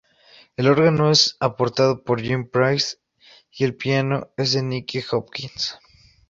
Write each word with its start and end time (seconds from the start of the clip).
El 0.55 0.65
órgano 0.67 1.11
es 1.11 1.37
aportado 1.39 2.03
por 2.03 2.21
Jim 2.23 2.49
Price 2.49 2.97
y 3.51 3.65
el 3.65 3.75
piano 3.75 4.31
es 4.35 4.53
de 4.53 4.63
Nicky 4.63 5.03
Hopkins. 5.11 5.77